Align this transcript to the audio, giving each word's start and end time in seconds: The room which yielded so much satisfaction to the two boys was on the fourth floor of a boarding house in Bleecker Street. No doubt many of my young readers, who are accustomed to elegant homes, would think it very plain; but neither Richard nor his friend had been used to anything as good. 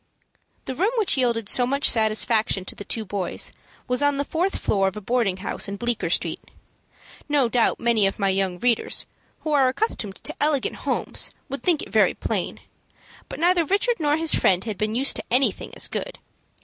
The 0.65 0.73
room 0.73 0.89
which 0.97 1.15
yielded 1.15 1.47
so 1.47 1.67
much 1.67 1.87
satisfaction 1.87 2.65
to 2.65 2.73
the 2.73 2.83
two 2.83 3.05
boys 3.05 3.51
was 3.87 4.01
on 4.01 4.17
the 4.17 4.25
fourth 4.25 4.57
floor 4.57 4.87
of 4.87 4.97
a 4.97 4.99
boarding 4.99 5.37
house 5.37 5.67
in 5.67 5.75
Bleecker 5.75 6.09
Street. 6.09 6.39
No 7.29 7.47
doubt 7.47 7.79
many 7.79 8.07
of 8.07 8.17
my 8.17 8.29
young 8.29 8.57
readers, 8.57 9.05
who 9.41 9.51
are 9.51 9.67
accustomed 9.67 10.15
to 10.23 10.33
elegant 10.41 10.77
homes, 10.77 11.29
would 11.49 11.61
think 11.61 11.83
it 11.83 11.89
very 11.89 12.15
plain; 12.15 12.61
but 13.29 13.39
neither 13.39 13.63
Richard 13.63 13.99
nor 13.99 14.17
his 14.17 14.33
friend 14.33 14.63
had 14.63 14.75
been 14.79 14.95
used 14.95 15.15
to 15.17 15.23
anything 15.29 15.71
as 15.75 15.87
good. 15.87 16.17